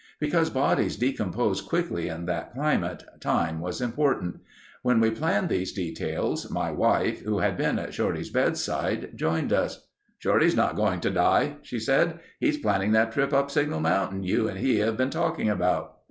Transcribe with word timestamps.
Because 0.19 0.49
bodies 0.49 0.95
decompose 0.97 1.61
quickly 1.61 2.07
in 2.07 2.25
that 2.25 2.55
climate, 2.55 3.03
time 3.19 3.59
was 3.59 3.81
important. 3.81 4.37
While 4.81 4.97
we 4.99 5.11
planned 5.11 5.47
these 5.47 5.71
details, 5.73 6.49
my 6.49 6.71
wife, 6.71 7.21
who 7.21 7.37
had 7.37 7.55
been 7.55 7.77
at 7.77 7.93
Shorty's 7.93 8.31
bedside, 8.31 9.11
joined 9.13 9.53
us. 9.53 9.89
"Shorty's 10.17 10.55
not 10.55 10.75
going 10.75 11.01
to 11.01 11.11
die," 11.11 11.57
she 11.61 11.77
said. 11.77 12.19
"He's 12.39 12.57
planning 12.57 12.93
that 12.93 13.11
trip 13.11 13.31
up 13.31 13.51
Signal 13.51 13.81
Mountain 13.81 14.23
you 14.23 14.47
and 14.47 14.57
he 14.57 14.79
have 14.79 14.97
been 14.97 15.11
talking 15.11 15.49
about." 15.51 15.97